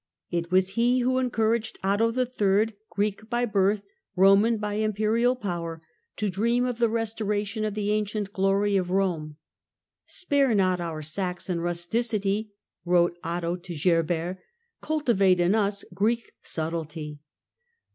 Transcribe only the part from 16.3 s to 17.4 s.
subtlety."